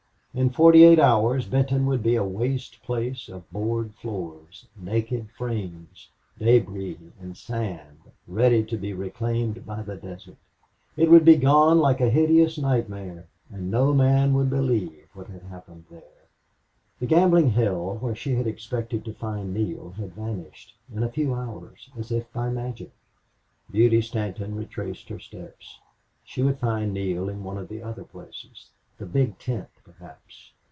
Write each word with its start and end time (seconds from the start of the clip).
In 0.33 0.49
forty 0.49 0.85
eight 0.85 0.97
hours 0.97 1.45
Benton 1.45 1.85
would 1.87 2.01
be 2.01 2.15
a 2.15 2.23
waste 2.23 2.81
place 2.83 3.27
of 3.27 3.51
board 3.51 3.93
floors, 3.95 4.65
naked 4.77 5.29
frames, 5.37 6.07
debris 6.39 6.97
and 7.19 7.35
sand, 7.35 7.97
ready 8.29 8.63
to 8.63 8.77
be 8.77 8.93
reclaimed 8.93 9.65
by 9.65 9.81
the 9.81 9.97
desert. 9.97 10.37
It 10.95 11.11
would 11.11 11.25
be 11.25 11.35
gone 11.35 11.79
like 11.79 11.99
a 11.99 12.09
hideous 12.09 12.57
nightmare, 12.57 13.27
and 13.51 13.69
no 13.69 13.93
man 13.93 14.33
would 14.35 14.49
believe 14.49 15.09
what 15.13 15.27
had 15.27 15.43
happened 15.43 15.83
there. 15.89 16.29
The 17.01 17.07
gambling 17.07 17.49
hell 17.49 17.95
where 17.95 18.15
she 18.15 18.35
had 18.35 18.47
expected 18.47 19.03
to 19.03 19.13
find 19.13 19.53
Neale 19.53 19.89
had 19.97 20.13
vanished, 20.15 20.77
in 20.95 21.03
a 21.03 21.11
few 21.11 21.33
hours, 21.35 21.89
as 21.97 22.09
if 22.09 22.31
by 22.31 22.49
magic. 22.49 22.93
Beauty 23.69 23.99
Stanton 23.99 24.55
retraced 24.55 25.09
her 25.09 25.19
steps. 25.19 25.79
She 26.23 26.41
would 26.41 26.57
find 26.59 26.93
Neale 26.93 27.27
in 27.27 27.43
one 27.43 27.57
of 27.57 27.67
the 27.67 27.83
other 27.83 28.05
places 28.05 28.69
the 28.97 29.07
Big 29.07 29.39
Tent, 29.39 29.67
perhaps. 29.83 30.51